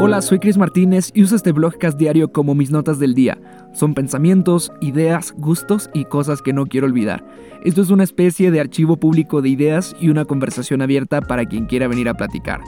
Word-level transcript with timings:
Hola, 0.00 0.22
soy 0.22 0.38
Chris 0.38 0.56
Martínez 0.56 1.10
y 1.12 1.24
uso 1.24 1.34
este 1.34 1.50
blogcast 1.50 1.98
diario 1.98 2.30
como 2.30 2.54
mis 2.54 2.70
notas 2.70 3.00
del 3.00 3.16
día. 3.16 3.36
Son 3.72 3.94
pensamientos, 3.94 4.70
ideas, 4.80 5.34
gustos 5.36 5.90
y 5.92 6.04
cosas 6.04 6.40
que 6.40 6.52
no 6.52 6.66
quiero 6.66 6.86
olvidar. 6.86 7.26
Esto 7.64 7.82
es 7.82 7.90
una 7.90 8.04
especie 8.04 8.52
de 8.52 8.60
archivo 8.60 8.96
público 8.96 9.42
de 9.42 9.48
ideas 9.48 9.96
y 10.00 10.10
una 10.10 10.24
conversación 10.24 10.82
abierta 10.82 11.20
para 11.20 11.46
quien 11.46 11.66
quiera 11.66 11.88
venir 11.88 12.08
a 12.08 12.14
platicar. 12.14 12.60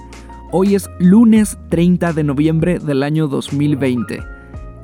Hoy 0.50 0.74
es 0.74 0.90
lunes 0.98 1.56
30 1.68 2.14
de 2.14 2.24
noviembre 2.24 2.80
del 2.80 3.04
año 3.04 3.28
2020. 3.28 4.18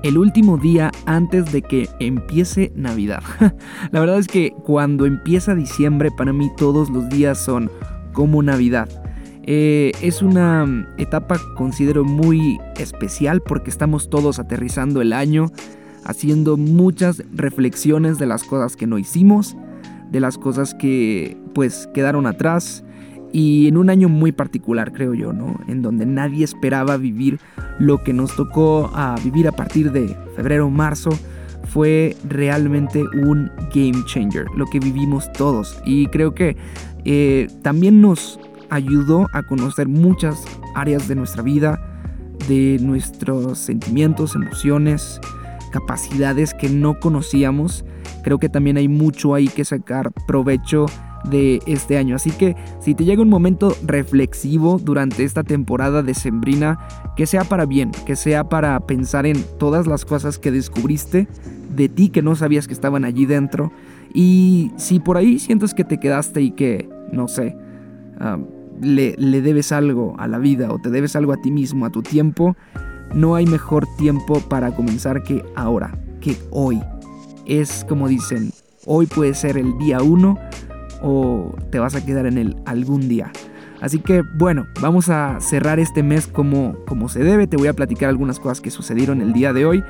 El 0.05 0.17
último 0.17 0.57
día 0.57 0.93
antes 1.05 1.51
de 1.51 1.63
que 1.63 1.89
empiece 1.99 2.71
Navidad. 2.77 3.25
La 3.91 3.99
verdad 3.99 4.21
es 4.21 4.29
que 4.29 4.53
cuando 4.53 5.05
empieza 5.05 5.57
diciembre 5.57 6.13
para 6.17 6.33
mí 6.33 6.49
todos 6.57 6.91
los 6.91 7.09
días 7.09 7.45
son 7.45 7.73
como 8.13 8.41
Navidad. 8.41 8.89
Eh, 9.47 9.93
es 10.03 10.23
una 10.23 10.67
mm, 10.67 10.87
etapa 10.99 11.39
considero 11.55 12.05
muy 12.05 12.59
especial 12.79 13.41
porque 13.41 13.71
estamos 13.71 14.11
todos 14.11 14.39
aterrizando 14.41 15.00
el 15.00 15.13
año, 15.13 15.53
haciendo 16.04 16.57
muchas 16.57 17.23
reflexiones 17.32 18.18
de 18.18 18.27
las 18.27 18.43
cosas 18.43 18.77
que 18.77 18.89
no 18.89 18.99
hicimos, 18.99 19.57
de 20.11 20.21
las 20.21 20.37
cosas 20.37 20.75
que 20.75 21.37
pues 21.54 21.89
quedaron 21.95 22.27
atrás 22.27 22.85
y 23.32 23.68
en 23.68 23.77
un 23.77 23.90
año 23.90 24.09
muy 24.09 24.32
particular 24.32 24.93
creo 24.93 25.14
yo, 25.14 25.32
¿no? 25.32 25.61
En 25.68 25.82
donde 25.82 26.07
nadie 26.07 26.45
esperaba 26.45 26.96
vivir 26.96 27.39
lo 27.79 28.03
que 28.03 28.13
nos 28.13 28.35
tocó 28.35 28.90
a 28.95 29.17
vivir 29.23 29.46
a 29.46 29.53
partir 29.53 29.93
de 29.93 30.17
febrero, 30.35 30.71
marzo 30.71 31.11
fue 31.68 32.17
realmente 32.28 33.05
un 33.23 33.51
game 33.75 34.05
changer, 34.06 34.47
lo 34.56 34.67
que 34.67 34.78
vivimos 34.78 35.31
todos. 35.33 35.81
Y 35.84 36.06
creo 36.06 36.34
que 36.34 36.56
eh, 37.05 37.48
también 37.62 38.01
nos 38.01 38.41
ayudó 38.70 39.28
a 39.33 39.42
conocer 39.42 39.88
muchas 39.88 40.42
áreas 40.75 41.08
de 41.08 41.14
nuestra 41.14 41.42
vida, 41.42 41.80
de 42.48 42.78
nuestros 42.80 43.58
sentimientos, 43.58 44.34
emociones, 44.34 45.20
capacidades 45.72 46.55
que 46.55 46.69
no 46.69 46.98
conocíamos. 47.00 47.84
Creo 48.23 48.39
que 48.39 48.48
también 48.48 48.77
hay 48.77 48.89
mucho 48.89 49.34
ahí 49.34 49.48
que 49.48 49.64
sacar 49.64 50.12
provecho 50.27 50.86
de 51.25 51.61
este 51.67 51.98
año. 51.98 52.17
Así 52.17 52.31
que 52.31 52.56
si 52.81 52.95
te 52.95 53.05
llega 53.05 53.23
un 53.23 53.28
momento 53.28 53.75
reflexivo 53.84 54.78
durante 54.83 55.25
esta 55.25 55.42
temporada 55.42 56.03
de 56.03 56.14
Sembrina, 56.14 56.78
que 57.17 57.27
sea 57.27 57.45
para 57.45 57.67
bien, 57.67 57.91
que 58.05 58.17
sea 58.17 58.48
para 58.48 58.78
pensar 58.80 59.27
en 59.27 59.42
todas 59.58 59.86
las 59.86 60.05
cosas 60.05 60.39
que 60.39 60.51
descubriste 60.51 61.28
de 61.75 61.89
ti 61.89 62.08
que 62.08 62.23
no 62.23 62.36
sabías 62.36 62.67
que 62.67 62.75
estaban 62.75 63.05
allí 63.05 63.27
dentro. 63.27 63.73
Y 64.14 64.73
si 64.77 65.01
por 65.01 65.17
ahí 65.17 65.39
sientes 65.39 65.75
que 65.75 65.84
te 65.84 65.98
quedaste 65.98 66.41
y 66.41 66.53
que, 66.53 66.89
no 67.12 67.28
sé, 67.28 67.56
le, 68.81 69.17
debes 69.17 69.73
algo 69.73 70.15
a 70.19 70.29
la 70.29 70.39
vida 70.39 70.71
o 70.71 70.79
te 70.79 70.91
debes 70.91 71.17
algo 71.17 71.33
a 71.33 71.37
ti 71.37 71.51
mismo, 71.51 71.87
a 71.87 71.91
tu 71.91 72.03
tiempo, 72.03 72.57
no 73.15 73.35
hay 73.35 73.47
mejor 73.47 73.87
tiempo 73.97 74.41
para 74.41 74.75
comenzar 74.75 75.23
que 75.23 75.45
ahora, 75.55 75.99
que 76.21 76.37
hoy. 76.51 76.81
Es 77.47 77.85
como 77.89 78.09
dicen, 78.09 78.51
hoy 78.85 79.07
puede 79.07 79.35
ser 79.35 79.57
el 79.57 79.79
día 79.79 80.03
uno 80.03 80.39
o 81.03 81.55
te 81.71 81.79
vas 81.79 81.95
a 81.95 82.05
quedar 82.05 82.27
en 82.27 82.39
él 82.39 82.57
algún 82.67 83.09
día. 83.09 83.31
Así 83.81 84.01
que 84.01 84.23
bueno, 84.39 84.67
vamos 84.81 85.11
a 85.11 85.39
cerrar 85.41 85.79
este 85.79 86.03
mes 86.03 86.27
como, 86.27 86.77
como 86.87 87.09
se 87.09 87.23
debe. 87.23 87.47
Te 87.47 87.57
voy 87.57 87.69
a 87.69 87.75
platicar 87.75 88.09
algunas 88.09 88.41
cosas 88.41 88.61
que 88.61 88.71
sucedieron 88.71 89.21
el 89.21 89.33
día 89.33 89.53
de 89.53 89.67
hoy 89.67 89.85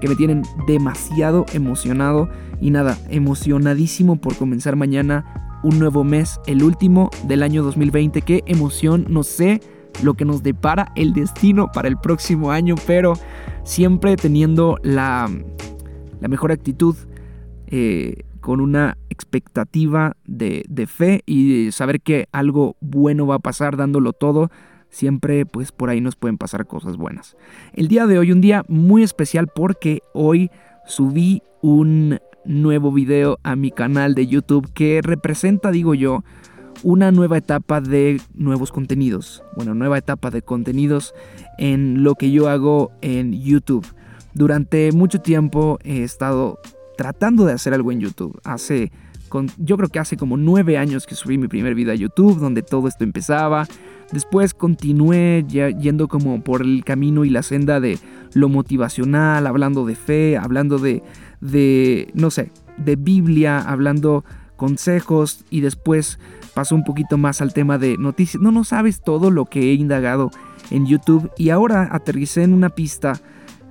que 0.00 0.08
me 0.08 0.16
tienen 0.16 0.42
demasiado 0.66 1.46
emocionado 1.52 2.28
y 2.60 2.70
nada, 2.70 2.98
emocionadísimo 3.08 4.16
por 4.16 4.36
comenzar 4.36 4.74
mañana 4.74 5.51
un 5.62 5.78
nuevo 5.78 6.04
mes, 6.04 6.40
el 6.46 6.62
último 6.62 7.10
del 7.24 7.42
año 7.42 7.62
2020. 7.62 8.22
Qué 8.22 8.42
emoción, 8.46 9.06
no 9.08 9.22
sé 9.22 9.60
lo 10.02 10.14
que 10.14 10.24
nos 10.24 10.42
depara 10.42 10.92
el 10.96 11.12
destino 11.12 11.70
para 11.72 11.88
el 11.88 11.98
próximo 11.98 12.50
año, 12.50 12.74
pero 12.86 13.14
siempre 13.64 14.16
teniendo 14.16 14.78
la, 14.82 15.30
la 16.20 16.28
mejor 16.28 16.52
actitud, 16.52 16.96
eh, 17.66 18.24
con 18.42 18.60
una 18.60 18.98
expectativa 19.08 20.16
de, 20.26 20.64
fe 20.86 21.22
y 21.24 21.70
saber 21.70 22.02
que 22.02 22.26
algo 22.32 22.76
bueno 22.80 23.26
va 23.26 23.36
a 23.36 23.38
pasar 23.38 23.78
dándolo 23.78 24.12
todo. 24.12 24.50
Siempre 24.90 25.46
pues 25.46 25.72
por 25.72 25.88
ahí 25.88 26.02
nos 26.02 26.16
pueden 26.16 26.36
pasar 26.36 26.66
cosas 26.66 26.98
buenas. 26.98 27.36
El 27.72 27.88
día 27.88 28.06
de 28.06 28.18
hoy 28.18 28.30
un 28.30 28.42
día 28.42 28.64
muy 28.68 29.04
especial 29.04 29.46
porque 29.46 30.02
hoy 30.12 30.50
subí 30.84 31.42
un 31.62 32.18
nuevo 32.44 32.92
video 32.92 33.38
a 33.42 33.56
mi 33.56 33.70
canal 33.70 34.14
de 34.14 34.26
YouTube 34.26 34.72
que 34.72 35.00
representa, 35.02 35.70
digo 35.70 35.94
yo, 35.94 36.24
una 36.82 37.12
nueva 37.12 37.38
etapa 37.38 37.80
de 37.80 38.20
nuevos 38.34 38.72
contenidos. 38.72 39.42
Bueno, 39.56 39.74
nueva 39.74 39.98
etapa 39.98 40.30
de 40.30 40.42
contenidos 40.42 41.14
en 41.58 42.02
lo 42.02 42.14
que 42.14 42.30
yo 42.30 42.48
hago 42.48 42.92
en 43.00 43.32
YouTube. 43.32 43.86
Durante 44.34 44.90
mucho 44.92 45.20
tiempo 45.20 45.78
he 45.84 46.02
estado 46.02 46.58
tratando 46.96 47.44
de 47.44 47.52
hacer 47.52 47.74
algo 47.74 47.92
en 47.92 48.00
YouTube. 48.00 48.40
Hace, 48.44 48.90
yo 49.58 49.76
creo 49.76 49.88
que 49.88 49.98
hace 49.98 50.16
como 50.16 50.36
nueve 50.36 50.78
años 50.78 51.06
que 51.06 51.14
subí 51.14 51.38
mi 51.38 51.48
primer 51.48 51.74
video 51.74 51.92
a 51.92 51.96
YouTube, 51.96 52.38
donde 52.38 52.62
todo 52.62 52.88
esto 52.88 53.04
empezaba. 53.04 53.66
Después 54.10 54.52
continué 54.52 55.44
yendo 55.48 56.08
como 56.08 56.42
por 56.42 56.62
el 56.62 56.84
camino 56.84 57.24
y 57.24 57.30
la 57.30 57.42
senda 57.42 57.80
de 57.80 57.98
lo 58.34 58.48
motivacional, 58.48 59.46
hablando 59.46 59.84
de 59.84 59.94
fe, 59.94 60.36
hablando 60.36 60.78
de, 60.78 61.02
de, 61.40 62.10
no 62.14 62.30
sé, 62.30 62.50
de 62.76 62.96
Biblia, 62.96 63.60
hablando 63.60 64.24
consejos 64.56 65.44
y 65.50 65.60
después 65.60 66.18
pasó 66.54 66.74
un 66.74 66.84
poquito 66.84 67.18
más 67.18 67.40
al 67.40 67.52
tema 67.52 67.78
de 67.78 67.96
noticias. 67.98 68.42
No, 68.42 68.52
no 68.52 68.64
sabes 68.64 69.02
todo 69.02 69.30
lo 69.30 69.46
que 69.46 69.70
he 69.70 69.74
indagado 69.74 70.30
en 70.70 70.86
YouTube 70.86 71.30
y 71.36 71.50
ahora 71.50 71.88
aterricé 71.90 72.42
en 72.42 72.52
una 72.52 72.70
pista 72.70 73.20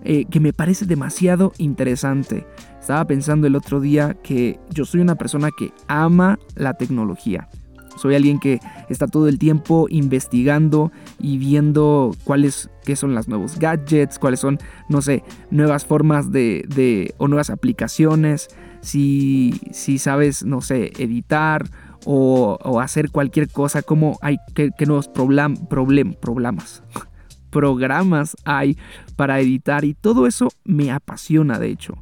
eh, 0.04 0.26
que 0.26 0.40
me 0.40 0.54
parece 0.54 0.86
demasiado 0.86 1.54
interesante. 1.58 2.46
Estaba 2.80 3.06
pensando 3.06 3.48
el 3.48 3.56
otro 3.56 3.80
día 3.80 4.16
que 4.24 4.60
yo 4.72 4.86
soy 4.86 5.02
una 5.02 5.16
persona 5.16 5.50
que 5.56 5.72
ama 5.88 6.40
la 6.56 6.74
tecnología. 6.74 7.48
Soy 7.98 8.16
alguien 8.16 8.40
que 8.40 8.60
está 8.90 9.08
todo 9.08 9.28
el 9.28 9.40
tiempo 9.40 9.88
investigando 9.90 10.92
y 11.20 11.38
viendo 11.38 12.16
cuáles 12.24 12.70
qué 12.84 12.96
son 12.96 13.14
los 13.14 13.28
nuevos 13.28 13.58
gadgets, 13.60 14.20
cuáles 14.20 14.40
son, 14.40 14.60
no 14.90 15.02
sé, 15.02 15.24
nuevas 15.50 15.86
formas 15.86 16.32
de, 16.32 17.14
o 17.18 17.28
nuevas 17.28 17.50
aplicaciones, 17.50 18.50
si, 18.82 19.62
si 19.72 19.98
sabes, 19.98 20.44
no 20.44 20.62
sé, 20.62 20.92
editar 20.98 21.70
o, 22.06 22.80
hacer 22.82 23.12
cualquier 23.12 23.48
cosa, 23.48 23.82
como 23.82 24.18
hay, 24.22 24.38
qué, 24.56 24.72
nuevos 24.86 25.08
problem, 25.08 25.56
problem, 25.68 26.14
problemas, 26.14 26.84
programas 27.52 28.36
hay 28.44 28.78
para 29.16 29.40
editar 29.40 29.86
y 29.86 29.94
todo 29.94 30.28
eso 30.28 30.50
me 30.64 30.92
apasiona, 30.92 31.60
de 31.60 31.70
hecho. 31.70 31.96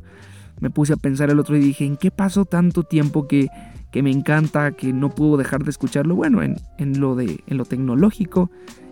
Me 0.61 0.69
puse 0.69 0.91
a 0.91 0.97
pensar 0.97 1.29
el 1.29 1.39
otro 1.39 1.55
día 1.55 1.63
y 1.63 1.67
dije, 1.67 1.85
¿en 1.85 1.95
qué 1.95 2.11
pasó 2.11 2.43
tanto 2.43 2.83
tiempo 2.83 3.29
que 3.29 3.47
que 3.91 4.03
me 4.03 4.11
encanta, 4.11 4.71
que 4.71 4.93
no 4.93 5.09
puedo 5.09 5.37
dejar 5.37 5.63
de 5.63 5.71
escucharlo, 5.71 6.15
bueno, 6.15 6.41
en, 6.43 6.99
lo, 6.99 7.15
de, 7.15 7.43
en 7.47 7.57
lo 7.57 7.65
tecnológico, 7.65 8.51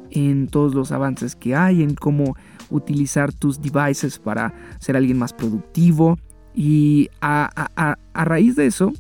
en 0.09 0.47
todos 0.47 0.73
los 0.73 0.91
avances 0.91 1.35
que 1.35 1.55
hay, 1.55 1.83
en 1.83 1.93
cómo 1.95 2.35
utilizar 2.69 3.31
tus 3.31 3.61
devices 3.61 4.19
para 4.19 4.53
ser 4.79 4.97
alguien 4.97 5.17
más 5.17 5.33
productivo. 5.33 6.17
Y 6.53 7.09
a, 7.21 7.49
a, 7.75 8.25
raíz 8.25 8.55
de 8.55 8.65
eso, 8.65 8.91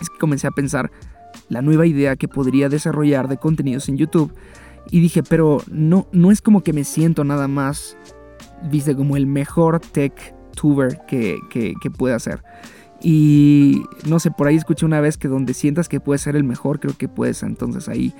es 0.00 0.08
que 0.08 0.18
comencé 0.18 0.46
a 0.46 0.52
pensar 0.52 0.90
la 1.48 1.62
nueva 1.62 1.86
idea 1.86 2.16
que 2.16 2.28
podría 2.28 2.68
desarrollar 2.68 3.28
de 3.28 3.38
contenidos 3.38 3.88
en 3.88 3.96
YouTube. 3.96 4.32
Y 4.90 5.00
dije, 5.00 5.24
pero 5.24 5.62
no, 5.68 6.06
no 6.12 6.30
es 6.30 6.40
como 6.40 6.62
que 6.62 6.72
me 6.72 6.84
siento 6.84 7.24
nada 7.24 7.48
más, 7.48 7.96
viste, 8.70 8.94
como 8.94 9.16
el 9.16 9.26
mejor 9.26 9.80
tech 9.80 10.34
tuber 10.54 11.00
que, 11.08 11.38
que, 11.50 11.74
que 11.82 11.90
pueda 11.90 12.14
hacer. 12.14 12.44
Y 13.02 13.82
no 14.08 14.18
sé, 14.18 14.30
por 14.30 14.46
ahí 14.46 14.56
escuché 14.56 14.86
una 14.86 15.00
vez 15.00 15.18
que 15.18 15.28
donde 15.28 15.54
sientas 15.54 15.88
que 15.88 16.00
puedes 16.00 16.22
ser 16.22 16.36
el 16.36 16.44
mejor, 16.44 16.80
creo 16.80 16.96
que 16.96 17.08
puedes 17.08 17.42
entonces 17.42 17.88
ahí, 17.88 18.14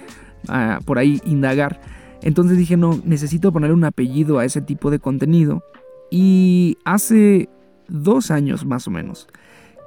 ah, 0.48 0.80
por 0.84 0.98
ahí 0.98 1.20
indagar. 1.24 1.80
Entonces 2.22 2.58
dije, 2.58 2.76
no, 2.76 3.00
necesito 3.04 3.52
poner 3.52 3.72
un 3.72 3.84
apellido 3.84 4.38
a 4.38 4.44
ese 4.44 4.60
tipo 4.60 4.90
de 4.90 4.98
contenido. 4.98 5.62
Y 6.10 6.78
hace 6.84 7.48
dos 7.88 8.30
años 8.30 8.64
más 8.64 8.86
o 8.86 8.90
menos 8.90 9.28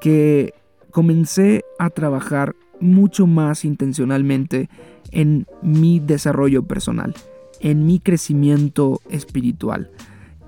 que 0.02 0.54
comencé 0.92 1.64
a 1.78 1.90
trabajar 1.90 2.56
mucho 2.80 3.28
más 3.28 3.66
intencionalmente 3.66 4.70
en 5.12 5.46
mi 5.62 6.00
desarrollo 6.00 6.64
personal, 6.64 7.14
en 7.60 7.86
mi 7.86 8.00
crecimiento 8.00 9.02
espiritual. 9.10 9.92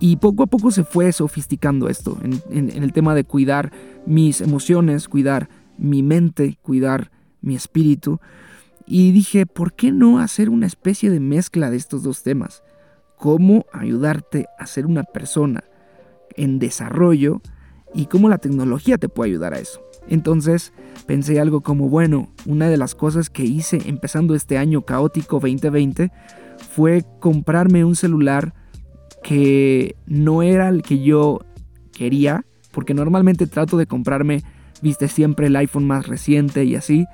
Y 0.03 0.15
poco 0.15 0.41
a 0.41 0.47
poco 0.47 0.71
se 0.71 0.83
fue 0.83 1.11
sofisticando 1.11 1.87
esto 1.87 2.17
en, 2.23 2.71
el 2.71 2.91
tema 2.91 3.13
de 3.13 3.23
cuidar 3.23 3.71
mis 4.07 4.41
emociones, 4.41 5.07
cuidar 5.07 5.47
mi 5.77 6.01
mente, 6.01 6.57
cuidar 6.63 7.11
mi 7.39 7.53
espíritu. 7.53 8.19
Y 8.87 9.11
dije, 9.11 9.45
¿por 9.45 9.73
qué 9.73 9.91
no 9.91 10.17
hacer 10.17 10.49
una 10.49 10.65
especie 10.65 11.11
de 11.11 11.19
mezcla 11.19 11.69
de 11.69 11.77
estos 11.77 12.01
dos 12.01 12.23
temas? 12.23 12.63
¿Cómo 13.15 13.67
ayudarte 13.71 14.47
a 14.57 14.65
ser 14.65 14.87
una 14.87 15.03
persona 15.03 15.63
en 16.35 16.57
desarrollo 16.57 17.39
y 17.93 18.07
cómo 18.07 18.27
la 18.27 18.39
tecnología 18.39 18.97
te 18.97 19.07
puede 19.07 19.29
ayudar 19.29 19.53
a 19.53 19.59
eso? 19.59 19.83
Entonces 20.07 20.73
pensé 21.05 21.39
algo 21.39 21.61
como, 21.61 21.89
bueno, 21.89 22.31
una 22.47 22.69
de 22.69 22.77
las 22.77 22.95
cosas 22.95 23.29
que 23.29 23.43
hice 23.43 23.83
empezando 23.85 24.33
este 24.33 24.57
año 24.57 24.81
caótico 24.81 25.39
2020 25.39 26.11
fue 26.73 27.05
comprarme 27.19 27.85
un 27.85 27.95
celular 27.95 28.55
que 29.23 29.95
no 30.05 30.43
era 30.43 30.69
el 30.69 30.81
que 30.81 30.99
yo 30.99 31.39
quería, 31.91 32.45
porque 32.71 32.93
normalmente 32.93 33.47
trato 33.47 33.77
de 33.77 33.85
comprarme, 33.85 34.43
viste, 34.81 35.07
siempre 35.07 35.47
el 35.47 35.55
iPhone 35.55 35.85
más 35.85 36.07
reciente 36.07 36.63
y 36.63 36.75
así. 36.75 37.05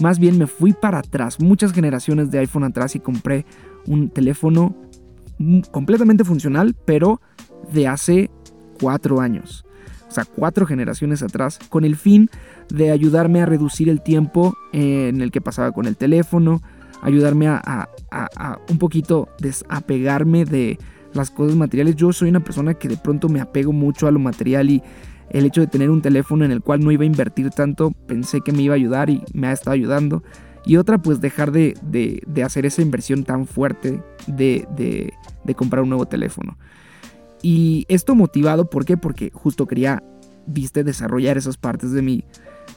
Más 0.00 0.18
bien 0.18 0.38
me 0.38 0.46
fui 0.46 0.72
para 0.72 0.98
atrás, 0.98 1.40
muchas 1.40 1.72
generaciones 1.72 2.30
de 2.30 2.40
iPhone 2.40 2.64
atrás 2.64 2.96
y 2.96 3.00
compré 3.00 3.44
un 3.86 4.08
teléfono 4.10 4.74
completamente 5.70 6.24
funcional, 6.24 6.74
pero 6.84 7.20
de 7.72 7.86
hace 7.88 8.30
cuatro 8.80 9.20
años. 9.20 9.64
O 10.08 10.14
sea, 10.14 10.24
cuatro 10.24 10.66
generaciones 10.66 11.22
atrás, 11.22 11.58
con 11.70 11.84
el 11.84 11.96
fin 11.96 12.28
de 12.68 12.90
ayudarme 12.90 13.40
a 13.40 13.46
reducir 13.46 13.88
el 13.88 14.02
tiempo 14.02 14.54
en 14.72 15.22
el 15.22 15.30
que 15.30 15.40
pasaba 15.40 15.72
con 15.72 15.86
el 15.86 15.96
teléfono, 15.96 16.60
ayudarme 17.00 17.48
a, 17.48 17.88
un 18.68 18.78
poquito 18.78 19.28
desapegarme 19.38 20.44
de 20.44 20.78
las 21.14 21.30
cosas 21.30 21.56
materiales. 21.56 21.96
Yo 21.96 22.12
soy 22.12 22.28
una 22.28 22.40
persona 22.40 22.74
que 22.74 22.88
de 22.88 22.96
pronto 22.96 23.28
me 23.28 23.40
apego 23.40 23.72
mucho 23.72 24.06
a 24.06 24.10
lo 24.10 24.18
material 24.18 24.70
y 24.70 24.82
el 25.30 25.46
hecho 25.46 25.60
de 25.60 25.66
tener 25.66 25.90
un 25.90 26.02
teléfono 26.02 26.44
en 26.44 26.50
el 26.50 26.60
cual 26.60 26.80
no 26.80 26.92
iba 26.92 27.04
a 27.04 27.06
invertir 27.06 27.50
tanto, 27.50 27.92
pensé 28.06 28.42
que 28.42 28.52
me 28.52 28.62
iba 28.62 28.74
a 28.74 28.76
ayudar 28.76 29.08
y 29.10 29.22
me 29.32 29.48
ha 29.48 29.52
estado 29.52 29.72
ayudando. 29.72 30.22
Y 30.64 30.76
otra, 30.76 30.98
pues 30.98 31.20
dejar 31.20 31.50
de, 31.50 31.74
hacer 32.44 32.66
esa 32.66 32.82
inversión 32.82 33.24
tan 33.24 33.46
fuerte 33.46 34.02
de, 34.26 34.66
de, 34.76 35.54
comprar 35.54 35.82
un 35.82 35.88
nuevo 35.88 36.06
teléfono. 36.06 36.56
Y 37.42 37.84
esto 37.88 38.14
motivado, 38.14 38.70
¿por 38.70 38.84
qué? 38.84 38.96
Porque 38.96 39.30
justo 39.32 39.66
quería, 39.66 40.02
viste, 40.46 40.84
desarrollar 40.84 41.36
esas 41.36 41.56
partes 41.56 41.92
de 41.92 42.02
mí. 42.02 42.24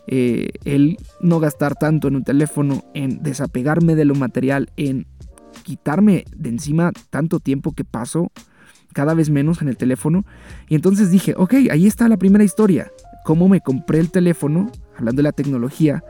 Eh, 0.07 0.49
el 0.65 0.97
no 1.19 1.39
gastar 1.39 1.75
tanto 1.75 2.07
en 2.07 2.15
un 2.15 2.23
teléfono, 2.23 2.83
en 2.93 3.21
desapegarme 3.21 3.95
de 3.95 4.05
lo 4.05 4.15
material, 4.15 4.71
en 4.77 5.05
quitarme 5.65 6.25
de 6.33 6.49
encima 6.49 6.93
tanto 7.09 7.39
tiempo 7.39 7.73
que 7.73 7.83
paso 7.83 8.31
cada 8.93 9.13
vez 9.13 9.29
menos 9.29 9.61
en 9.61 9.67
el 9.67 9.75
teléfono. 9.75 10.23
Y 10.69 10.75
entonces 10.75 11.11
dije, 11.11 11.33
ok, 11.35 11.55
ahí 11.71 11.87
está 11.87 12.07
la 12.07 12.17
primera 12.17 12.45
historia. 12.45 12.91
Cómo 13.25 13.49
me 13.49 13.59
compré 13.59 13.99
el 13.99 14.11
teléfono, 14.11 14.71
hablando 14.95 15.19
de 15.19 15.23
la 15.23 15.31
tecnología, 15.33 16.03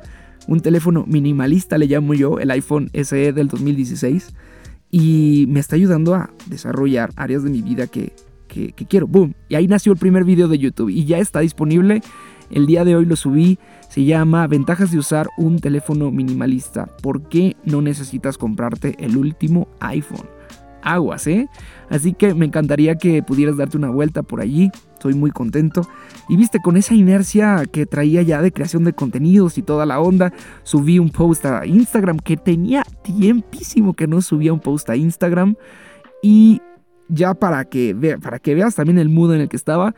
un 0.48 0.60
teléfono 0.60 1.06
minimalista 1.08 1.78
le 1.78 1.88
llamo 1.88 2.14
yo, 2.14 2.40
el 2.40 2.52
iPhone 2.52 2.92
SE 2.94 3.34
del 3.34 3.48
2016, 3.48 4.36
y 4.92 5.46
me 5.50 5.62
está 5.62 5.78
ayudando 5.78 6.14
a 6.14 6.30
desarrollar 6.48 7.12
áreas 7.16 7.44
de 7.44 7.50
mi 7.50 7.62
vida 7.62 7.88
que, 7.88 8.14
que, 8.48 8.74
quiero. 8.74 9.08
¡Boom! 9.08 9.34
Y 9.50 9.56
ahí 9.56 9.68
nació 9.68 9.94
el 9.94 9.98
primer 9.98 10.26
video 10.26 10.48
de 10.48 10.60
YouTube 10.60 10.90
y 10.90 11.06
ya 11.06 11.18
está 11.18 11.40
disponible. 11.40 12.02
El 12.50 12.66
día 12.66 12.86
de 12.86 12.96
hoy 12.96 13.06
lo 13.06 13.16
subí. 13.16 13.60
Se 13.90 14.04
llama 14.04 14.48
Ventajas 14.48 14.92
de 14.92 14.98
usar 14.98 15.28
un 15.38 15.60
teléfono 15.60 16.12
minimalista. 16.12 16.86
¿Por 17.02 17.30
qué 17.30 17.56
no 17.64 17.82
necesitas 17.82 18.38
comprarte 18.38 18.96
el 19.00 19.18
último 19.18 19.68
iPhone? 19.80 20.28
Aguas, 20.82 21.26
¿eh? 21.26 21.48
Así 21.90 22.14
que 22.14 22.36
me 22.36 22.46
encantaría 22.46 22.96
que 22.96 23.24
pudieras 23.24 23.58
darte 23.58 23.78
una 23.78 23.90
vuelta 23.90 24.22
por 24.22 24.42
allí. 24.42 24.70
Estoy 24.94 25.16
muy 25.16 25.32
contento. 25.32 25.82
Y 26.30 26.38
viste, 26.38 26.60
con 26.60 26.78
esa 26.78 26.94
inercia 26.94 27.64
que 27.72 27.86
traía 27.86 28.22
ya 28.22 28.42
de 28.42 28.52
creación 28.52 28.84
de 28.84 28.94
contenidos 28.94 29.58
y 29.58 29.64
toda 29.64 29.86
la 29.86 30.00
onda, 30.00 30.32
subí 30.64 31.00
un 31.00 31.10
post 31.10 31.46
a 31.46 31.66
Instagram 31.66 32.20
que 32.20 32.38
tenía 32.38 32.84
tiempísimo 33.04 33.94
que 33.94 34.08
no 34.08 34.22
subía 34.22 34.54
un 34.54 34.60
post 34.60 34.90
a 34.90 34.96
Instagram. 34.96 35.56
Y 36.22 36.62
ya 37.08 37.34
para 37.34 37.66
que, 37.66 38.18
para 38.22 38.40
que 38.40 38.56
veas 38.56 38.76
también 38.76 39.00
el 39.00 39.10
mood 39.10 39.34
en 39.34 39.42
el 39.42 39.50
que 39.50 39.58
estaba, 39.58 39.96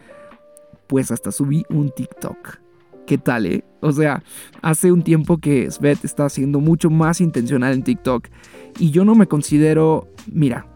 pues 0.87 1.11
hasta 1.11 1.31
subí 1.31 1.65
un 1.69 1.91
TikTok. 1.91 2.59
¿Qué 3.05 3.17
tal, 3.17 3.45
eh? 3.45 3.63
O 3.79 3.91
sea, 3.91 4.21
hace 4.61 4.91
un 4.91 5.01
tiempo 5.01 5.37
que 5.37 5.71
Svet 5.71 6.03
está 6.03 6.29
siendo 6.29 6.59
mucho 6.59 6.89
más 6.89 7.21
intencional 7.21 7.73
en 7.73 7.83
TikTok. 7.83 8.27
Y 8.79 8.91
yo 8.91 9.05
no 9.05 9.15
me 9.15 9.27
considero, 9.27 10.07
mira, 10.31 10.67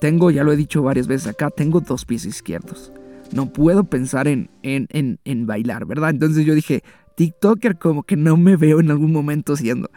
tengo, 0.00 0.30
ya 0.30 0.44
lo 0.44 0.52
he 0.52 0.56
dicho 0.56 0.82
varias 0.82 1.06
veces 1.06 1.28
acá, 1.28 1.48
tengo 1.50 1.80
dos 1.80 2.04
pies 2.04 2.26
izquierdos 2.26 2.92
no 3.32 3.52
puedo 3.52 3.84
pensar 3.84 4.28
en, 4.28 4.50
en, 4.62 5.18
en, 5.24 5.46
bailar, 5.46 5.86
¿verdad? 5.86 6.10
Entonces 6.10 6.44
yo 6.44 6.54
dije, 6.54 6.82
TikToker 7.16 7.78
como 7.78 8.02
que 8.02 8.16
no 8.16 8.36
me 8.36 8.56
veo 8.56 8.80
en 8.80 8.90
algún 8.90 9.12
momento 9.12 9.56
siendo. 9.56 9.90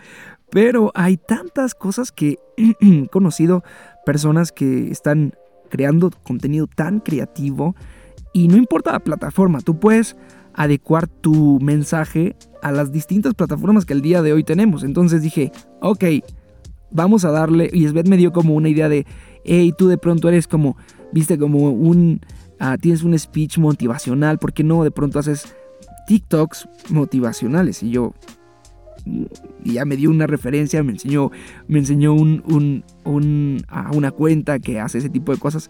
Pero 0.50 0.92
hay 0.96 1.18
tantas 1.18 1.76
cosas 1.76 2.12
que 2.12 2.38
he 2.58 3.08
conocido 3.08 3.64
personas 4.06 4.52
que 4.52 4.90
están 4.90 5.34
creando 5.70 6.12
contenido 6.24 6.68
tan 6.68 7.00
creativo 7.00 7.76
y 8.36 8.48
no 8.50 8.58
importa 8.58 8.92
la 8.92 9.00
plataforma, 9.00 9.62
tú 9.62 9.80
puedes 9.80 10.16
adecuar 10.54 11.08
tu 11.08 11.60
mensaje 11.62 12.36
a 12.62 12.72
las 12.72 12.92
distintas 12.92 13.34
plataformas 13.34 13.86
que 13.86 13.94
el 13.94 14.02
día 14.02 14.22
de 14.22 14.34
hoy 14.34 14.44
tenemos. 14.44 14.84
Entonces 14.84 15.22
dije, 15.22 15.52
ok, 15.82 16.04
vamos 16.92 17.26
a 17.26 17.32
darle, 17.32 17.70
y 17.72 17.88
Svet 17.88 18.08
me 18.08 18.18
dio 18.18 18.34
como 18.34 18.54
una 18.54 18.70
idea 18.70 18.90
de, 18.90 19.06
hey, 19.46 19.74
tú 19.78 19.88
de 19.88 19.98
pronto 19.98 20.28
eres 20.28 20.48
como, 20.48 20.76
viste, 21.12 21.38
como 21.38 21.70
un 21.70 22.20
Ah, 22.60 22.78
tienes 22.78 23.04
un 23.04 23.18
speech 23.18 23.58
motivacional, 23.58 24.38
¿por 24.38 24.54
qué 24.54 24.64
no 24.64 24.84
de 24.84 24.92
pronto 24.92 25.20
haces 25.20 25.56
TikToks 26.08 26.70
motivacionales? 26.90 27.84
Y 27.84 27.92
yo 27.92 28.14
ya 29.64 29.86
me 29.86 29.98
dio 29.98 30.10
una 30.10 30.26
referencia, 30.26 30.82
me 30.82 30.94
enseñó, 30.94 31.32
me 31.68 31.80
enseñó 31.80 32.14
un, 32.14 32.84
una 33.04 34.12
cuenta 34.12 34.60
que 34.60 34.80
hace 34.80 35.00
ese 35.00 35.10
tipo 35.10 35.34
de 35.34 35.38
cosas. 35.38 35.70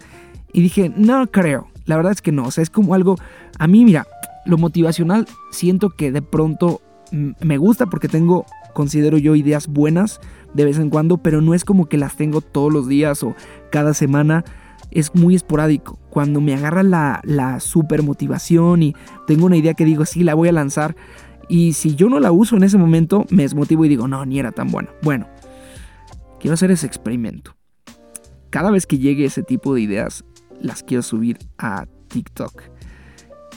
Y 0.53 0.61
dije, 0.61 0.91
no 0.95 1.25
creo, 1.31 1.67
la 1.85 1.95
verdad 1.95 2.11
es 2.11 2.21
que 2.21 2.31
no, 2.31 2.45
o 2.45 2.51
sea, 2.51 2.61
es 2.61 2.69
como 2.69 2.93
algo, 2.93 3.15
a 3.57 3.67
mí 3.67 3.85
mira, 3.85 4.07
lo 4.45 4.57
motivacional 4.57 5.27
siento 5.51 5.89
que 5.89 6.11
de 6.11 6.21
pronto 6.21 6.81
me 7.11 7.57
gusta 7.57 7.85
porque 7.85 8.07
tengo, 8.07 8.45
considero 8.73 9.17
yo, 9.17 9.35
ideas 9.35 9.67
buenas 9.67 10.19
de 10.53 10.65
vez 10.65 10.79
en 10.79 10.89
cuando, 10.89 11.17
pero 11.17 11.41
no 11.41 11.53
es 11.53 11.65
como 11.65 11.87
que 11.87 11.97
las 11.97 12.15
tengo 12.15 12.41
todos 12.41 12.71
los 12.71 12.87
días 12.87 13.23
o 13.23 13.35
cada 13.71 13.93
semana 13.93 14.43
es 14.91 15.13
muy 15.13 15.35
esporádico. 15.35 15.99
Cuando 16.09 16.41
me 16.41 16.53
agarra 16.53 16.83
la, 16.83 17.21
la 17.23 17.59
super 17.59 18.03
motivación 18.03 18.83
y 18.83 18.95
tengo 19.27 19.45
una 19.45 19.57
idea 19.57 19.73
que 19.73 19.85
digo, 19.85 20.05
sí, 20.05 20.23
la 20.23 20.33
voy 20.33 20.47
a 20.49 20.53
lanzar. 20.53 20.95
Y 21.49 21.73
si 21.73 21.95
yo 21.95 22.09
no 22.09 22.19
la 22.19 22.31
uso 22.31 22.55
en 22.55 22.63
ese 22.63 22.77
momento, 22.77 23.25
me 23.29 23.43
desmotivo 23.43 23.85
y 23.85 23.89
digo, 23.89 24.07
no, 24.07 24.25
ni 24.25 24.39
era 24.39 24.51
tan 24.51 24.71
buena. 24.71 24.89
Bueno, 25.01 25.27
quiero 26.39 26.53
hacer 26.53 26.71
ese 26.71 26.87
experimento. 26.87 27.55
Cada 28.49 28.71
vez 28.71 28.87
que 28.87 28.97
llegue 28.97 29.25
ese 29.25 29.43
tipo 29.43 29.73
de 29.75 29.81
ideas, 29.81 30.23
las 30.61 30.83
quiero 30.83 31.03
subir 31.03 31.37
a 31.57 31.85
TikTok. 32.07 32.63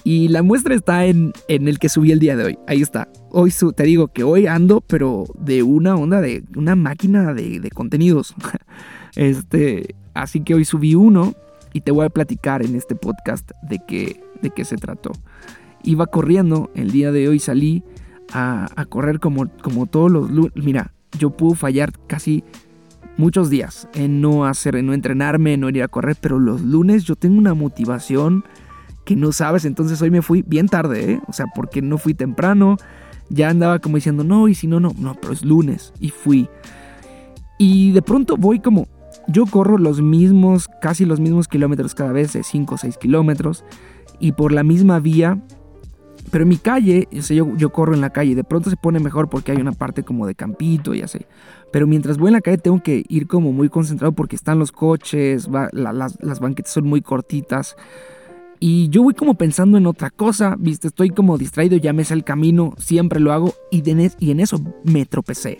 Y 0.04 0.28
la 0.28 0.42
muestra 0.42 0.74
está 0.74 1.04
en, 1.06 1.32
en 1.48 1.68
el 1.68 1.78
que 1.78 1.88
subí 1.88 2.12
el 2.12 2.18
día 2.18 2.36
de 2.36 2.44
hoy. 2.44 2.58
Ahí 2.66 2.80
está. 2.80 3.08
Hoy 3.30 3.52
te 3.76 3.82
digo 3.82 4.08
que 4.08 4.24
hoy 4.24 4.46
ando, 4.46 4.80
pero 4.80 5.24
de 5.38 5.62
una 5.62 5.96
onda 5.96 6.20
de 6.20 6.44
una 6.56 6.76
máquina 6.76 7.34
de, 7.34 7.60
de 7.60 7.70
contenidos. 7.70 8.34
este, 9.16 9.96
Así 10.18 10.40
que 10.40 10.54
hoy 10.54 10.64
subí 10.64 10.96
uno 10.96 11.34
y 11.72 11.82
te 11.82 11.92
voy 11.92 12.04
a 12.04 12.10
platicar 12.10 12.64
en 12.64 12.74
este 12.74 12.96
podcast 12.96 13.52
de 13.62 13.78
qué, 13.86 14.20
de 14.42 14.50
qué 14.50 14.64
se 14.64 14.74
trató. 14.74 15.12
Iba 15.84 16.06
corriendo, 16.06 16.72
el 16.74 16.90
día 16.90 17.12
de 17.12 17.28
hoy 17.28 17.38
salí 17.38 17.84
a, 18.32 18.66
correr 18.88 19.20
como, 19.20 19.48
como 19.62 19.86
todos 19.86 20.10
los 20.10 20.28
lunes. 20.28 20.52
Mira, 20.56 20.92
yo 21.16 21.30
pude 21.30 21.54
fallar 21.54 21.92
casi 22.08 22.42
muchos 23.18 23.50
días 23.50 23.88
en 23.92 24.22
no 24.22 24.46
hacer, 24.46 24.76
en 24.76 24.86
no 24.86 24.94
entrenarme, 24.94 25.54
en 25.54 25.60
no 25.60 25.68
ir 25.68 25.82
a 25.82 25.88
correr, 25.88 26.16
pero 26.18 26.38
los 26.38 26.62
lunes 26.62 27.04
yo 27.04 27.16
tengo 27.16 27.36
una 27.36 27.52
motivación 27.52 28.44
que 29.04 29.16
no 29.16 29.32
sabes, 29.32 29.64
entonces 29.64 30.00
hoy 30.00 30.10
me 30.10 30.22
fui 30.22 30.42
bien 30.42 30.68
tarde, 30.68 31.12
¿eh? 31.12 31.20
o 31.26 31.32
sea, 31.32 31.46
porque 31.54 31.82
no 31.82 31.98
fui 31.98 32.14
temprano, 32.14 32.76
ya 33.28 33.50
andaba 33.50 33.78
como 33.78 33.96
diciendo, 33.96 34.24
no, 34.24 34.48
y 34.48 34.54
si 34.54 34.66
no, 34.66 34.80
no, 34.80 34.94
no, 34.98 35.14
pero 35.20 35.32
es 35.32 35.44
lunes, 35.44 35.92
y 36.00 36.10
fui. 36.10 36.48
Y 37.58 37.92
de 37.92 38.02
pronto 38.02 38.36
voy 38.36 38.60
como 38.60 38.86
yo 39.28 39.44
corro 39.46 39.76
los 39.78 40.00
mismos, 40.00 40.68
casi 40.80 41.04
los 41.04 41.20
mismos 41.20 41.48
kilómetros 41.48 41.94
cada 41.94 42.12
vez, 42.12 42.32
de 42.32 42.42
5 42.42 42.74
o 42.74 42.78
6 42.78 42.96
kilómetros, 42.96 43.64
y 44.18 44.32
por 44.32 44.52
la 44.52 44.62
misma 44.62 45.00
vía. 45.00 45.38
Pero 46.30 46.42
en 46.42 46.48
mi 46.48 46.56
calle, 46.56 47.08
yo, 47.10 47.56
yo 47.56 47.70
corro 47.70 47.94
en 47.94 48.00
la 48.00 48.10
calle, 48.10 48.34
de 48.34 48.44
pronto 48.44 48.68
se 48.70 48.76
pone 48.76 49.00
mejor 49.00 49.28
porque 49.28 49.52
hay 49.52 49.58
una 49.58 49.72
parte 49.72 50.02
como 50.02 50.26
de 50.26 50.34
campito 50.34 50.94
y 50.94 51.02
así. 51.02 51.20
Pero 51.70 51.86
mientras 51.86 52.18
voy 52.18 52.28
en 52.28 52.34
la 52.34 52.40
calle 52.40 52.58
tengo 52.58 52.82
que 52.82 53.04
ir 53.08 53.26
como 53.26 53.52
muy 53.52 53.68
concentrado 53.68 54.12
porque 54.12 54.36
están 54.36 54.58
los 54.58 54.72
coches, 54.72 55.48
las, 55.72 56.40
banquetas 56.40 56.72
son 56.72 56.86
muy 56.86 57.02
cortitas. 57.02 57.76
Y 58.60 58.88
yo 58.88 59.02
voy 59.02 59.14
como 59.14 59.34
pensando 59.34 59.78
en 59.78 59.86
otra 59.86 60.10
cosa, 60.10 60.56
viste, 60.58 60.88
estoy 60.88 61.10
como 61.10 61.38
distraído, 61.38 61.76
ya 61.76 61.92
me 61.92 62.04
sé 62.04 62.14
el 62.14 62.24
camino, 62.24 62.74
siempre 62.78 63.20
lo 63.20 63.32
hago 63.32 63.54
y, 63.70 63.82
y 64.18 64.30
en 64.30 64.40
eso 64.40 64.60
me 64.84 65.06
tropecé. 65.06 65.58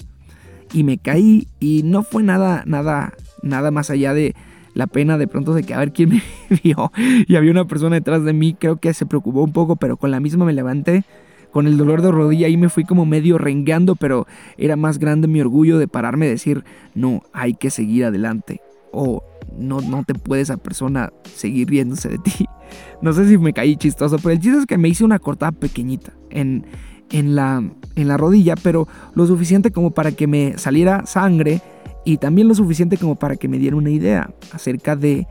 Y 0.72 0.82
me 0.84 0.98
caí 0.98 1.48
y 1.60 1.82
no 1.84 2.02
fue 2.02 2.22
nada, 2.22 2.64
nada 2.66 3.14
nada 3.42 3.70
más 3.70 3.90
allá 3.90 4.14
de 4.14 4.34
la 4.74 4.86
pena 4.86 5.18
de 5.18 5.26
pronto 5.26 5.54
de 5.54 5.62
que 5.62 5.74
a 5.74 5.78
ver 5.78 5.92
quién 5.92 6.10
me 6.10 6.22
vio 6.62 6.92
y 7.26 7.36
había 7.36 7.50
una 7.50 7.66
persona 7.66 7.96
detrás 7.96 8.24
de 8.24 8.32
mí, 8.32 8.54
creo 8.58 8.76
que 8.76 8.94
se 8.94 9.06
preocupó 9.06 9.42
un 9.42 9.52
poco, 9.52 9.76
pero 9.76 9.96
con 9.96 10.10
la 10.10 10.20
misma 10.20 10.44
me 10.44 10.52
levanté 10.52 11.04
con 11.52 11.66
el 11.66 11.76
dolor 11.76 12.02
de 12.02 12.10
rodilla 12.10 12.48
y 12.48 12.56
me 12.56 12.68
fui 12.68 12.84
como 12.84 13.06
medio 13.06 13.38
rengueando, 13.38 13.96
pero 13.96 14.26
era 14.56 14.76
más 14.76 14.98
grande 14.98 15.28
mi 15.28 15.40
orgullo 15.40 15.78
de 15.78 15.88
pararme 15.88 16.26
y 16.26 16.30
decir, 16.30 16.64
no, 16.94 17.22
hay 17.32 17.54
que 17.54 17.70
seguir 17.70 18.04
adelante. 18.04 18.60
O 18.92 19.22
no, 19.56 19.80
no 19.80 20.04
te 20.04 20.14
puede 20.14 20.42
esa 20.42 20.56
persona 20.56 21.12
seguir 21.24 21.68
riéndose 21.68 22.08
de 22.08 22.18
ti. 22.18 22.46
No 23.00 23.14
sé 23.14 23.26
si 23.26 23.38
me 23.38 23.54
caí 23.54 23.76
chistoso, 23.76 24.16
pero 24.18 24.30
el 24.30 24.40
chiste 24.40 24.58
es 24.58 24.66
que 24.66 24.76
me 24.76 24.88
hice 24.88 25.02
una 25.02 25.18
cortada 25.18 25.52
pequeñita 25.52 26.12
en, 26.28 26.66
en, 27.10 27.34
la, 27.34 27.62
en 27.94 28.08
la 28.08 28.16
rodilla, 28.18 28.56
pero 28.62 28.86
lo 29.14 29.26
suficiente 29.26 29.70
como 29.70 29.92
para 29.92 30.12
que 30.12 30.26
me 30.26 30.58
saliera 30.58 31.06
sangre 31.06 31.62
y 32.04 32.18
también 32.18 32.48
lo 32.48 32.54
suficiente 32.54 32.98
como 32.98 33.16
para 33.16 33.36
que 33.36 33.48
me 33.48 33.58
diera 33.58 33.76
una 33.76 33.90
idea 33.90 34.34
acerca 34.52 34.96
de 34.96 35.26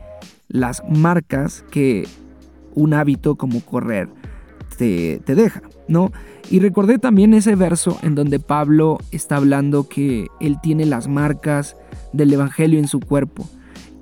las 0.48 0.82
marcas 0.88 1.64
que 1.70 2.08
un 2.74 2.94
hábito 2.94 3.36
como 3.36 3.60
correr 3.60 4.08
te, 4.76 5.20
deja, 5.26 5.62
¿no? 5.88 6.12
Y 6.50 6.60
recordé 6.60 6.98
también 6.98 7.34
ese 7.34 7.54
verso 7.54 7.98
en 8.02 8.14
donde 8.14 8.38
Pablo 8.38 8.98
está 9.10 9.36
hablando 9.36 9.88
que 9.88 10.28
él 10.40 10.58
tiene 10.62 10.86
las 10.86 11.08
marcas 11.08 11.76
del 12.12 12.32
Evangelio 12.32 12.78
en 12.78 12.88
su 12.88 13.00
cuerpo. 13.00 13.48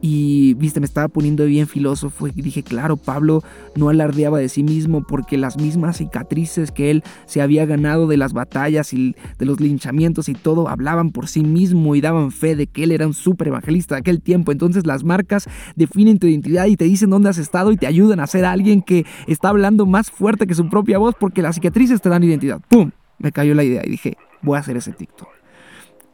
Y, 0.02 0.54
viste, 0.54 0.78
me 0.78 0.86
estaba 0.86 1.08
poniendo 1.08 1.46
bien 1.46 1.66
filósofo 1.66 2.28
y 2.28 2.30
dije, 2.30 2.62
claro, 2.62 2.96
Pablo 2.96 3.42
no 3.74 3.88
alardeaba 3.88 4.38
de 4.38 4.48
sí 4.48 4.62
mismo 4.62 5.02
porque 5.02 5.38
las 5.38 5.56
mismas 5.56 5.96
cicatrices 5.96 6.70
que 6.70 6.90
él 6.90 7.02
se 7.24 7.40
había 7.40 7.64
ganado 7.64 8.06
de 8.06 8.16
las 8.16 8.32
batallas 8.32 8.92
y 8.92 9.16
de 9.38 9.46
los 9.46 9.60
linchamientos 9.60 10.28
y 10.28 10.34
todo 10.34 10.68
hablaban 10.68 11.10
por 11.10 11.28
sí 11.28 11.42
mismo 11.42 11.94
y 11.94 12.00
daban 12.00 12.30
fe 12.30 12.56
de 12.56 12.66
que 12.66 12.84
él 12.84 12.92
era 12.92 13.06
un 13.06 13.14
super 13.14 13.48
evangelista 13.48 13.94
de 13.94 14.00
aquel 14.00 14.20
tiempo. 14.20 14.52
Entonces 14.52 14.86
las 14.86 15.02
marcas 15.02 15.48
definen 15.76 16.18
tu 16.18 16.26
identidad 16.26 16.66
y 16.66 16.76
te 16.76 16.84
dicen 16.84 17.10
dónde 17.10 17.30
has 17.30 17.38
estado 17.38 17.72
y 17.72 17.76
te 17.76 17.86
ayudan 17.86 18.20
a 18.20 18.26
ser 18.26 18.44
alguien 18.44 18.82
que 18.82 19.06
está 19.26 19.48
hablando 19.48 19.86
más 19.86 20.10
fuerte 20.10 20.46
que 20.46 20.54
su 20.54 20.68
propia 20.68 20.98
voz 20.98 21.14
porque 21.18 21.42
las 21.42 21.54
cicatrices 21.54 22.02
te 22.02 22.10
dan 22.10 22.22
identidad. 22.22 22.60
¡Pum! 22.68 22.90
Me 23.18 23.32
cayó 23.32 23.54
la 23.54 23.64
idea 23.64 23.82
y 23.84 23.90
dije, 23.90 24.18
voy 24.42 24.56
a 24.56 24.60
hacer 24.60 24.76
ese 24.76 24.92
TikTok. 24.92 25.28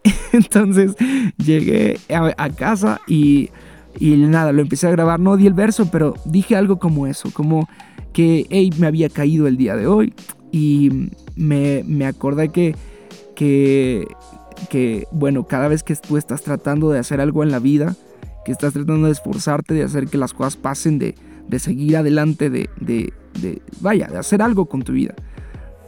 Entonces 0.32 0.94
llegué 1.36 1.98
a 2.08 2.50
casa 2.50 3.00
y 3.08 3.50
y 3.98 4.16
nada, 4.16 4.52
lo 4.52 4.62
empecé 4.62 4.86
a 4.86 4.90
grabar, 4.90 5.20
no 5.20 5.36
di 5.36 5.46
el 5.46 5.54
verso, 5.54 5.90
pero 5.90 6.14
dije 6.24 6.56
algo 6.56 6.78
como 6.78 7.06
eso, 7.06 7.30
como 7.32 7.68
que, 8.12 8.46
hey, 8.50 8.70
me 8.78 8.86
había 8.86 9.08
caído 9.08 9.46
el 9.46 9.56
día 9.56 9.76
de 9.76 9.86
hoy 9.86 10.14
y 10.50 11.10
me, 11.36 11.82
me 11.86 12.06
acordé 12.06 12.48
que, 12.48 12.74
que, 13.34 14.06
que, 14.68 15.06
bueno, 15.12 15.46
cada 15.46 15.68
vez 15.68 15.82
que 15.82 15.94
tú 15.96 16.16
estás 16.16 16.42
tratando 16.42 16.90
de 16.90 16.98
hacer 16.98 17.20
algo 17.20 17.42
en 17.42 17.50
la 17.50 17.58
vida, 17.58 17.96
que 18.44 18.52
estás 18.52 18.72
tratando 18.72 19.06
de 19.06 19.12
esforzarte, 19.12 19.74
de 19.74 19.84
hacer 19.84 20.08
que 20.08 20.18
las 20.18 20.34
cosas 20.34 20.56
pasen, 20.56 20.98
de, 20.98 21.14
de 21.48 21.58
seguir 21.58 21.96
adelante, 21.96 22.50
de, 22.50 22.68
de, 22.80 23.12
de, 23.40 23.62
vaya, 23.80 24.08
de 24.08 24.18
hacer 24.18 24.42
algo 24.42 24.66
con 24.66 24.82
tu 24.82 24.92
vida, 24.92 25.14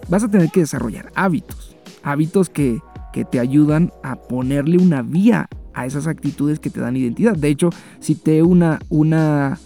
vas 0.09 0.23
a 0.25 0.29
tener 0.29 0.51
que 0.51 0.61
desarrollar 0.61 1.11
hábitos, 1.15 1.77
hábitos 2.03 2.49
que, 2.49 2.81
que 3.13 3.25
te 3.25 3.41
ayudan 3.41 3.93
a 4.03 4.17
ponerle 4.17 4.79
una 4.79 5.03
vía 5.03 5.49
a 5.75 5.87
esas 5.87 6.07
actitudes 6.07 6.59
que 6.59 6.71
te 6.71 6.81
dan 6.81 6.97
identidad. 6.97 7.37
De 7.37 7.49
hecho, 7.49 7.71
cité 8.01 8.43
una, 8.43 8.81
una, 8.89 9.59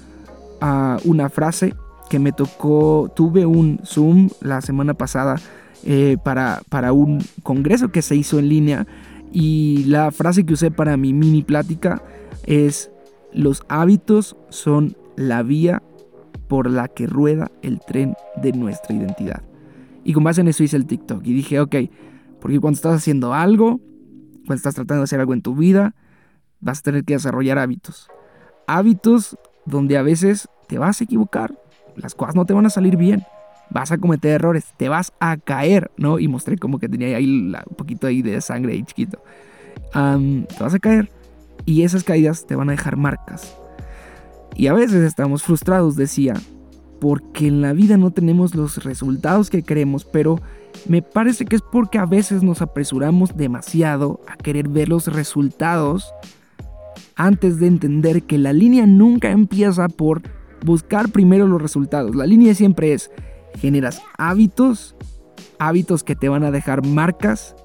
uh, 0.61 1.09
una 1.09 1.29
frase 1.29 1.75
que 2.09 2.19
me 2.19 2.33
tocó, 2.33 3.13
tuve 3.15 3.47
un 3.47 3.81
Zoom 3.85 4.31
la 4.41 4.61
semana 4.61 4.95
pasada 4.95 5.37
eh, 5.85 6.17
para, 6.25 6.63
para 6.69 6.93
un 6.93 7.23
congreso 7.43 7.93
que 7.93 8.03
se 8.03 8.17
hizo 8.17 8.39
en 8.39 8.49
línea 8.49 8.87
y 9.33 9.85
la 9.85 10.11
frase 10.11 10.45
que 10.45 10.55
usé 10.55 10.71
para 10.71 10.97
mi 10.97 11.13
mini 11.13 11.43
plática 11.43 12.03
es, 12.47 12.91
los 13.33 13.63
hábitos 13.69 14.37
son 14.49 14.97
la 15.17 15.43
vía 15.43 15.83
por 16.49 16.71
la 16.71 16.89
que 16.89 17.07
rueda 17.07 17.51
el 17.63 17.81
tren 17.81 18.15
de 18.41 18.53
nuestra 18.53 18.97
identidad. 18.97 19.43
Y 20.03 20.15
con 20.15 20.25
base 20.25 20.41
en 20.41 20.49
eso 20.49 20.63
hice 20.63 20.77
el 20.77 20.87
TikTok 20.87 21.27
y 21.27 21.35
dije, 21.35 21.61
ok, 21.61 21.77
porque 22.41 22.59
cuando 22.59 22.77
estás 22.77 22.97
haciendo 22.97 23.35
algo, 23.35 23.81
cuando 24.49 24.57
estás 24.57 24.75
tratando 24.75 25.03
de 25.03 25.05
hacer 25.05 25.21
algo 25.21 25.35
en 25.35 25.43
tu 25.43 25.55
vida, 25.55 25.95
vas 26.61 26.79
a 26.79 26.83
tener 26.83 27.05
que 27.05 27.13
desarrollar 27.13 27.59
hábitos. 27.59 28.09
Hábitos 28.67 29.37
donde 29.67 29.99
a 29.99 30.03
veces 30.03 30.49
te 30.69 30.79
vas 30.79 31.03
a 31.03 31.05
equivocar, 31.05 31.55
las 31.97 32.15
cosas 32.15 32.35
no 32.35 32.47
te 32.47 32.55
van 32.55 32.65
a 32.65 32.71
salir 32.71 32.97
bien, 32.97 33.25
vas 33.69 33.93
a 33.93 33.99
cometer 33.99 34.31
errores, 34.31 34.73
te 34.79 34.89
vas 34.89 35.13
a 35.21 35.37
caer, 35.37 35.91
¿no? 35.99 36.19
Y 36.19 36.29
mostré 36.29 36.57
como 36.57 36.79
que 36.79 36.89
tenía 36.89 37.19
ahí 37.19 37.27
un 37.27 37.77
poquito 37.77 38.07
ahí 38.07 38.23
de 38.23 38.41
sangre 38.41 38.73
ahí 38.73 38.85
chiquito. 38.85 39.23
te 39.93 40.63
vas 40.65 40.73
a 40.73 40.79
caer 40.79 41.11
y 41.67 41.83
esas 41.83 42.03
caídas 42.03 42.47
te 42.47 42.57
van 42.57 42.71
a 42.71 42.73
dejar 42.73 42.97
marcas. 42.97 43.55
Y 44.57 44.69
a 44.69 44.73
veces 44.73 45.05
estamos 45.05 45.43
frustrados, 45.43 45.95
decía, 45.95 46.33
porque 47.01 47.47
en 47.49 47.61
la 47.61 47.73
vida 47.73 47.97
no 47.97 48.11
tenemos 48.11 48.55
los 48.55 48.85
resultados 48.85 49.51
que 49.51 49.63
queremos, 49.63 50.05
pero 50.05 50.41
me 50.89 51.03
parece 51.03 51.45
que 51.45 51.57
es 51.57 51.63
porque 51.63 51.99
a 51.99 52.07
veces 52.07 52.43
nos 52.43 52.63
apresuramos 52.63 53.37
demasiado 53.37 54.21
a 54.27 54.37
querer 54.37 54.69
ver 54.69 54.89
los 54.89 55.07
resultados 55.07 56.13
antes 57.17 57.59
de 57.59 57.67
entender 57.67 58.23
que 58.23 58.39
la 58.39 58.53
línea 58.53 58.87
nunca 58.87 59.31
empieza 59.31 59.89
por 59.89 60.23
buscar 60.65 61.11
primero 61.11 61.47
los 61.47 61.61
resultados. 61.61 62.15
La 62.15 62.27
línea 62.27 62.55
siempre 62.55 62.93
es, 62.93 63.11
generas 63.59 64.03
hábitos, 64.17 64.95
hábitos 65.59 66.05
que 66.05 66.17
te 66.17 66.29
van 66.29 66.45
a 66.45 66.51
dejar 66.51 66.87
marcas, 66.87 67.57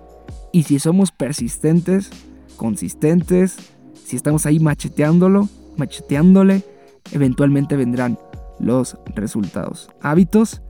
y 0.51 0.63
si 0.63 0.79
somos 0.79 1.11
persistentes, 1.11 2.11
consistentes, 2.57 3.57
si 4.05 4.15
estamos 4.15 4.45
ahí 4.45 4.59
macheteándolo, 4.59 5.49
macheteándole, 5.77 6.63
eventualmente 7.11 7.75
vendrán 7.75 8.17
los 8.59 8.97
resultados. 9.15 9.89
Hábitos 10.01 10.61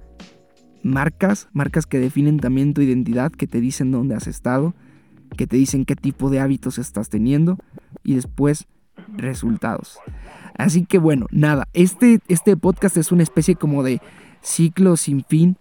marcas, 0.84 1.48
marcas 1.54 1.86
que 1.86 2.00
definen 2.00 2.40
también 2.40 2.74
tu 2.74 2.82
identidad, 2.82 3.32
que 3.32 3.48
te 3.48 3.62
dicen 3.62 3.92
dónde 3.92 4.16
has 4.16 4.28
estado, 4.28 4.74
que 5.38 5.48
te 5.48 5.58
dicen 5.58 5.86
qué 5.86 5.96
tipo 5.96 6.30
de 6.30 6.40
hábitos 6.40 6.78
estás 6.78 7.10
teniendo 7.10 7.58
y 8.04 8.16
después 8.16 8.68
resultados. 9.16 9.98
Así 10.58 10.86
que 10.86 11.00
bueno, 11.00 11.26
nada, 11.32 11.68
este, 11.74 12.20
este 12.28 12.56
podcast 12.58 12.98
es 12.98 13.12
una 13.12 13.24
especie 13.24 13.56
como 13.56 13.84
de 13.84 14.02
ciclo 14.42 14.98
sin 14.98 15.24
fin 15.24 15.58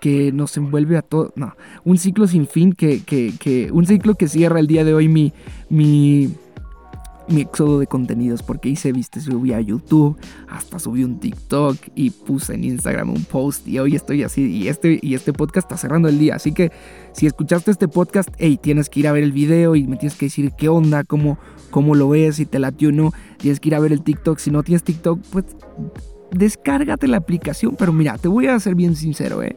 que 0.00 0.32
nos 0.32 0.56
envuelve 0.56 0.96
a 0.96 1.02
todos, 1.02 1.32
no, 1.36 1.54
un 1.84 1.96
ciclo 1.96 2.26
sin 2.26 2.46
fin 2.46 2.72
que, 2.72 3.02
que, 3.02 3.32
que, 3.38 3.70
un 3.70 3.86
ciclo 3.86 4.16
que 4.16 4.26
cierra 4.26 4.58
el 4.58 4.66
día 4.66 4.84
de 4.84 4.94
hoy 4.94 5.08
mi, 5.08 5.32
mi, 5.70 6.34
mi 7.28 7.42
éxodo 7.42 7.78
de 7.78 7.86
contenidos 7.86 8.42
porque 8.42 8.68
hice, 8.68 8.92
viste, 8.92 9.20
subí 9.20 9.52
a 9.52 9.60
YouTube, 9.60 10.16
hasta 10.48 10.78
subí 10.78 11.04
un 11.04 11.18
TikTok 11.18 11.76
y 11.94 12.10
puse 12.10 12.54
en 12.54 12.64
Instagram 12.64 13.10
un 13.10 13.24
post 13.24 13.66
y 13.68 13.78
hoy 13.78 13.94
estoy 13.94 14.22
así 14.22 14.50
y 14.50 14.68
este, 14.68 14.98
y 15.02 15.14
este 15.14 15.32
podcast 15.32 15.66
está 15.66 15.76
cerrando 15.76 16.08
el 16.08 16.18
día. 16.18 16.36
Así 16.36 16.52
que 16.52 16.72
si 17.12 17.26
escuchaste 17.26 17.70
este 17.70 17.88
podcast, 17.88 18.28
hey, 18.38 18.58
tienes 18.60 18.88
que 18.88 19.00
ir 19.00 19.08
a 19.08 19.12
ver 19.12 19.22
el 19.22 19.32
video 19.32 19.76
y 19.76 19.86
me 19.86 19.96
tienes 19.96 20.16
que 20.16 20.26
decir 20.26 20.52
qué 20.56 20.68
onda, 20.68 21.04
cómo, 21.04 21.38
cómo 21.70 21.94
lo 21.94 22.08
ves, 22.08 22.36
si 22.36 22.46
te 22.46 22.58
late 22.58 22.88
o 22.88 22.92
no. 22.92 23.12
Tienes 23.38 23.60
que 23.60 23.68
ir 23.68 23.74
a 23.74 23.80
ver 23.80 23.92
el 23.92 24.02
TikTok. 24.02 24.38
Si 24.38 24.50
no 24.50 24.62
tienes 24.62 24.82
TikTok, 24.82 25.20
pues 25.30 25.44
descárgate 26.30 27.08
la 27.08 27.18
aplicación. 27.18 27.76
Pero 27.78 27.92
mira, 27.92 28.18
te 28.18 28.28
voy 28.28 28.46
a 28.46 28.58
ser 28.60 28.74
bien 28.74 28.96
sincero, 28.96 29.42
¿eh? 29.42 29.56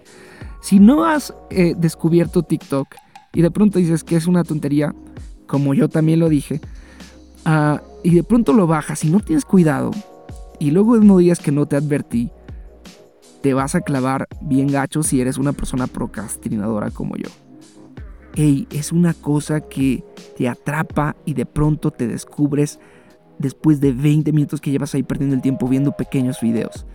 Si 0.61 0.79
no 0.79 1.05
has 1.05 1.33
eh, 1.51 1.75
descubierto 1.77 2.43
TikTok 2.43 2.87
y 3.33 3.41
de 3.41 3.51
pronto 3.51 3.79
dices 3.79 4.03
que 4.03 4.15
es 4.15 4.25
una 4.25 4.43
tontería, 4.43 4.95
como 5.45 5.73
yo 5.73 5.89
también 5.89 6.19
lo 6.19 6.27
dije, 6.27 6.59
Ah, 7.45 7.81
y 8.03 8.15
de 8.15 8.23
pronto 8.23 8.53
lo 8.53 8.67
bajas 8.67 9.03
y 9.05 9.09
no 9.09 9.19
tienes 9.19 9.45
cuidado, 9.45 9.91
y 10.59 10.71
luego 10.71 10.97
no 10.97 11.17
digas 11.17 11.39
que 11.39 11.51
no 11.51 11.65
te 11.67 11.75
advertí, 11.75 12.31
te 13.41 13.53
vas 13.53 13.75
a 13.75 13.81
clavar 13.81 14.27
bien 14.41 14.67
gacho 14.67 15.03
si 15.03 15.21
eres 15.21 15.37
una 15.37 15.53
persona 15.53 15.85
procrastinadora 15.85 16.89
como 16.89 17.15
yo. 17.15 17.29
Ey, 18.35 18.67
es 18.71 18.91
una 18.91 19.13
cosa 19.13 19.61
que 19.61 20.03
te 20.35 20.49
atrapa 20.49 21.15
y 21.25 21.35
de 21.35 21.45
pronto 21.45 21.91
te 21.91 22.07
descubres 22.07 22.79
después 23.37 23.79
de 23.79 23.93
20 23.93 24.31
minutos 24.31 24.59
que 24.59 24.71
llevas 24.71 24.95
ahí 24.95 25.03
perdiendo 25.03 25.35
el 25.35 25.41
tiempo 25.41 25.67
viendo 25.67 25.91
pequeños 25.91 26.41
videos. 26.41 26.85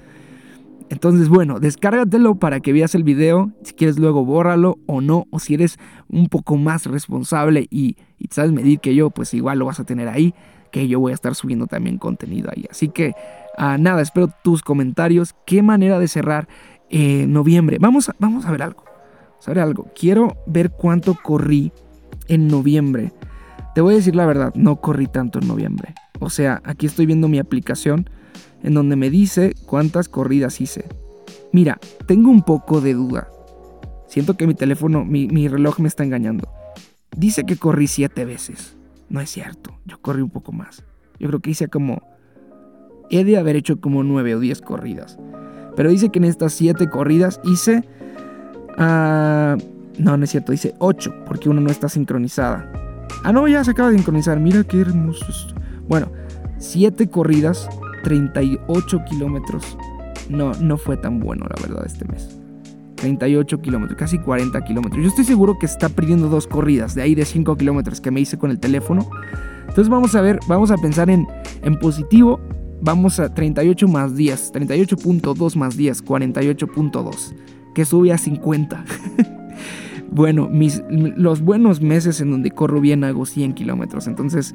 Entonces, 0.91 1.29
bueno, 1.29 1.61
descárgatelo 1.61 2.35
para 2.35 2.59
que 2.59 2.73
veas 2.73 2.97
el 2.97 3.05
video. 3.05 3.53
Si 3.63 3.75
quieres, 3.75 3.97
luego 3.97 4.25
bórralo 4.25 4.81
o 4.87 5.01
no. 5.01 5.27
O 5.31 5.39
si 5.39 5.55
eres 5.55 5.79
un 6.09 6.27
poco 6.27 6.57
más 6.57 6.85
responsable 6.87 7.69
y, 7.71 7.97
sabes 8.31 8.51
medir 8.51 8.81
que 8.81 8.95
yo, 8.97 9.11
pues 9.11 9.33
igual 9.33 9.61
lo 9.61 9.67
vas 9.67 9.79
a 9.79 9.85
tener 9.85 10.09
ahí. 10.09 10.35
Que 10.73 10.89
yo 10.89 10.99
voy 10.99 11.13
a 11.13 11.15
estar 11.15 11.37
subiendo 11.37 11.69
también 11.69 11.97
contenido 11.97 12.51
ahí. 12.55 12.67
Así 12.69 12.89
que, 12.89 13.15
ah, 13.57 13.79
nada, 13.79 14.03
espero 14.03 14.31
tus 14.43 14.63
comentarios. 14.63 15.37
Qué 15.47 15.63
manera 15.63 16.01
de 16.01 16.09
cerrar 16.09 16.49
eh, 16.91 17.25
noviembre. 17.29 17.79
Vamos 17.81 18.09
a, 18.09 18.17
vamos 18.19 18.45
a 18.45 18.51
ver 18.51 18.63
algo. 18.63 18.85
Vamos 19.31 19.47
a 19.47 19.51
ver 19.53 19.61
algo. 19.61 19.87
Quiero 19.95 20.37
ver 20.47 20.71
cuánto 20.71 21.15
corrí 21.15 21.73
en 22.27 22.49
noviembre. 22.49 23.13
Te 23.77 23.81
voy 23.81 23.95
a 23.95 23.97
decir 23.99 24.17
la 24.17 24.27
verdad, 24.27 24.53
no 24.57 24.81
corrí 24.81 25.07
tanto 25.07 25.39
en 25.39 25.47
noviembre. 25.47 25.95
O 26.19 26.31
sea, 26.31 26.61
aquí 26.65 26.87
estoy 26.87 27.07
viendo 27.07 27.29
mi 27.29 27.39
aplicación 27.39 28.11
en 28.63 28.75
donde 28.75 28.97
me 28.97 29.11
dice 29.11 29.55
cuántas 29.67 30.09
corridas 30.09 30.61
hice. 30.61 30.85
Mira, 31.53 31.79
tengo 32.07 32.31
un 32.31 32.43
poco 32.43 32.81
de 32.81 32.95
duda. 32.95 33.29
Siento 34.07 34.37
que 34.37 34.47
mi 34.47 34.55
teléfono, 34.55 35.05
mi, 35.05 35.49
reloj 35.49 35.79
me 35.79 35.89
está 35.89 36.05
engañando. 36.05 36.49
Dice 37.17 37.45
que 37.45 37.57
corrí 37.57 37.87
siete 37.87 38.25
veces. 38.25 38.77
No 39.09 39.21
es 39.21 39.31
cierto, 39.31 39.79
yo 39.85 40.01
corrí 40.01 40.23
un 40.23 40.31
poco 40.31 40.53
más. 40.53 40.85
Yo 41.19 41.29
creo 41.29 41.41
que 41.41 41.51
hice 41.51 41.69
como... 41.69 42.03
He 43.11 43.25
de 43.25 43.39
haber 43.39 43.57
hecho 43.57 43.81
como 43.81 44.05
nueve 44.05 44.37
o 44.37 44.41
diez 44.41 44.61
corridas. 44.61 45.19
Pero 45.75 45.91
dice 45.91 46.11
que 46.11 46.19
en 46.19 46.25
estas 46.25 46.53
siete 46.53 46.89
corridas 46.89 47.41
hice... 47.45 47.85
Uh, 48.79 49.59
no, 49.99 50.17
no 50.17 50.25
es 50.25 50.31
cierto, 50.31 50.53
dice 50.53 50.75
ocho, 50.79 51.13
porque 51.27 51.49
una 51.49 51.61
no 51.61 51.71
está 51.71 51.89
sincronizada. 51.89 52.71
Ah, 53.25 53.33
no, 53.33 53.47
ya 53.49 53.65
se 53.65 53.73
acaba 53.73 53.91
de 53.91 53.97
sincronizar. 53.97 54.39
Mira 54.41 54.65
qué 54.65 54.81
hermoso 54.81 55.27
Bueno, 55.89 56.11
siete 56.59 57.09
corridas 57.09 57.69
38 58.03 59.05
kilómetros. 59.09 59.77
No, 60.29 60.53
no 60.55 60.77
fue 60.77 60.97
tan 60.97 61.21
bueno, 61.21 61.47
la 61.49 61.61
verdad, 61.61 61.85
este 61.87 62.05
mes. 62.07 62.41
38 63.01 63.61
kilómetros, 63.61 63.99
casi 63.99 64.19
40 64.19 64.63
kilómetros. 64.63 65.03
Yo 65.03 65.09
estoy 65.09 65.25
seguro 65.25 65.59
que 65.59 65.67
está 65.67 65.89
perdiendo 65.89 66.29
dos 66.29 66.47
corridas, 66.47 66.95
de 66.95 67.03
ahí 67.03 67.15
de 67.15 67.25
5 67.25 67.57
kilómetros 67.57 68.01
que 68.01 68.11
me 68.11 68.21
hice 68.21 68.39
con 68.39 68.51
el 68.51 68.61
teléfono. 68.61 69.09
Entonces 69.61 69.89
vamos 69.89 70.15
a 70.15 70.21
ver, 70.21 70.39
vamos 70.47 70.71
a 70.71 70.77
pensar 70.77 71.11
en, 71.11 71.27
en 71.63 71.79
positivo. 71.79 72.41
vamos 72.83 73.19
a 73.21 73.35
38 73.35 73.89
más 73.89 74.17
10, 74.17 74.53
38.2 74.53 75.57
más 75.57 75.77
10, 75.77 76.05
48.2, 76.05 77.35
que 77.75 77.85
sube 77.85 78.13
a 78.13 78.19
50. 78.19 78.85
bueno, 80.11 80.51
los 81.17 81.41
buenos 81.43 81.81
meses 81.81 82.21
en 82.21 82.31
donde 82.31 82.51
corro 82.51 82.81
bien 82.81 83.05
hago 83.05 83.27
100 83.27 83.55
kilómetros, 83.55 84.07
entonces, 84.07 84.55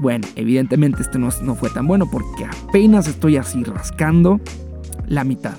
bueno, 0.00 0.26
evidentemente 0.36 1.02
este 1.02 1.18
no, 1.18 1.28
no 1.42 1.54
fue 1.54 1.70
tan 1.70 1.86
bueno 1.86 2.08
porque 2.10 2.44
apenas 2.44 3.08
estoy 3.08 3.36
así 3.36 3.62
rascando 3.64 4.40
la 5.06 5.24
mitad. 5.24 5.54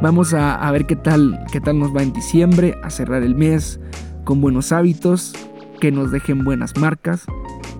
Vamos 0.00 0.32
a, 0.34 0.54
a, 0.54 0.70
ver 0.70 0.86
qué 0.86 0.96
tal, 0.96 1.44
qué 1.52 1.60
tal 1.60 1.78
nos 1.78 1.94
va 1.94 2.02
en 2.02 2.12
diciembre, 2.12 2.76
a 2.84 2.90
cerrar 2.90 3.22
el 3.22 3.34
mes 3.34 3.80
con 4.24 4.40
buenos 4.40 4.70
hábitos, 4.70 5.34
que 5.80 5.90
nos 5.90 6.10
dejen 6.10 6.44
buenas 6.44 6.76
marcas 6.76 7.24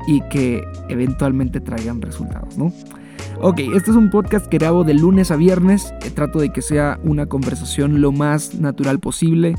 y 0.07 0.21
que 0.31 0.65
eventualmente 0.89 1.61
traigan 1.61 2.01
resultados, 2.01 2.57
¿no? 2.57 2.73
Ok, 3.41 3.61
este 3.75 3.93
es 3.93 3.97
un 3.97 4.11
podcast 4.11 4.47
que 4.47 4.59
grabo 4.59 4.83
de 4.83 4.95
lunes 4.95 5.31
a 5.31 5.37
viernes. 5.37 5.95
Trato 6.15 6.41
de 6.41 6.51
que 6.51 6.61
sea 6.61 6.99
una 7.05 7.27
conversación 7.27 8.01
lo 8.01 8.11
más 8.11 8.57
natural 8.57 8.99
posible 8.99 9.55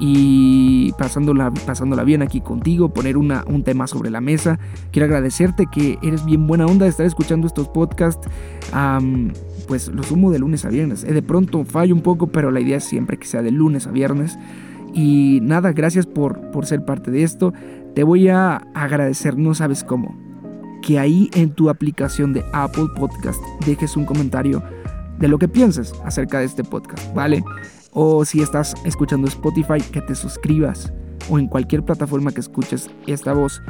y 0.00 0.92
pasándola, 0.92 1.50
pasándola 1.50 2.04
bien 2.04 2.22
aquí 2.22 2.40
contigo, 2.40 2.90
poner 2.90 3.16
una, 3.16 3.44
un 3.46 3.64
tema 3.64 3.86
sobre 3.86 4.10
la 4.10 4.20
mesa. 4.20 4.58
Quiero 4.92 5.06
agradecerte 5.06 5.66
que 5.66 5.98
eres 6.02 6.24
bien 6.24 6.46
buena 6.46 6.66
onda 6.66 6.84
de 6.84 6.90
estar 6.90 7.06
escuchando 7.06 7.46
estos 7.46 7.68
podcasts. 7.68 8.28
pues 9.66 9.88
los 9.88 10.06
sumo 10.06 10.30
de 10.30 10.38
lunes 10.38 10.64
a 10.64 10.68
viernes. 10.68 11.04
Eh, 11.04 11.12
de 11.12 11.22
pronto 11.22 11.64
fallo 11.64 11.94
un 11.94 12.02
poco, 12.02 12.28
pero 12.28 12.50
la 12.50 12.60
idea 12.60 12.76
es 12.76 12.84
siempre 12.84 13.18
que 13.18 13.26
sea 13.26 13.42
de 13.42 13.50
lunes 13.50 13.86
a 13.86 13.90
viernes. 13.90 14.38
Y 14.94 15.40
nada, 15.42 15.72
gracias 15.72 16.06
por, 16.06 16.50
por 16.50 16.66
ser 16.66 16.84
parte 16.84 17.10
de 17.10 17.22
esto. 17.22 17.52
Te 17.94 18.04
voy 18.04 18.28
a 18.28 18.56
agradecer, 18.74 19.36
no 19.36 19.54
sabes 19.54 19.84
cómo, 19.84 20.16
que 20.82 20.98
ahí 20.98 21.28
en 21.34 21.50
tu 21.50 21.68
aplicación 21.68 22.32
de 22.32 22.44
Apple 22.52 22.86
Podcast 22.96 23.40
dejes 23.66 23.96
un 23.96 24.04
comentario 24.04 24.62
de 25.18 25.28
lo 25.28 25.38
que 25.38 25.48
pienses 25.48 25.92
acerca 26.04 26.38
de 26.38 26.44
este 26.44 26.62
podcast, 26.62 27.12
¿vale? 27.14 27.42
O 28.00 28.24
si 28.24 28.40
estás 28.40 28.76
escuchando 28.84 29.26
Spotify, 29.26 29.80
que 29.90 30.00
te 30.00 30.14
suscribas. 30.14 30.92
O 31.28 31.36
en 31.36 31.48
cualquier 31.48 31.84
plataforma 31.84 32.30
que 32.30 32.38
escuches 32.38 32.88
esta 33.08 33.32
voz, 33.32 33.60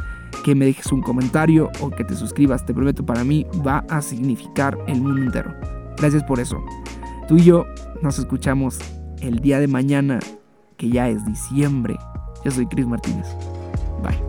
que 0.44 0.54
me 0.54 0.66
dejes 0.66 0.92
un 0.92 1.00
comentario 1.00 1.70
o 1.80 1.88
que 1.88 2.04
te 2.04 2.14
suscribas. 2.14 2.66
Te 2.66 2.74
prometo, 2.74 3.06
para 3.06 3.24
mí 3.24 3.46
va 3.66 3.86
a 3.88 4.02
significar 4.02 4.76
el 4.86 5.00
mundo 5.00 5.22
entero. 5.22 5.54
Gracias 5.96 6.24
por 6.24 6.40
eso. 6.40 6.62
Tú 7.26 7.38
y 7.38 7.44
yo 7.44 7.64
nos 8.02 8.18
escuchamos 8.18 8.78
el 9.22 9.38
día 9.38 9.60
de 9.60 9.66
mañana 9.66 10.18
que 10.76 10.90
ya 10.90 11.08
es 11.08 11.24
diciembre. 11.24 11.96
Yo 12.44 12.50
soy 12.50 12.66
Chris 12.66 12.86
Martínez. 12.86 13.28
Bye. 14.02 14.27